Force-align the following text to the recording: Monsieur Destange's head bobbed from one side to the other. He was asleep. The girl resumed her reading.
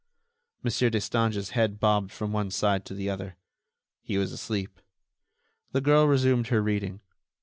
Monsieur 0.63 0.89
Destange's 0.89 1.51
head 1.51 1.79
bobbed 1.79 2.11
from 2.11 2.31
one 2.33 2.49
side 2.49 2.85
to 2.85 2.95
the 2.95 3.07
other. 3.07 3.37
He 4.01 4.17
was 4.17 4.31
asleep. 4.31 4.79
The 5.73 5.81
girl 5.81 6.07
resumed 6.07 6.47
her 6.47 6.59
reading. 6.63 7.01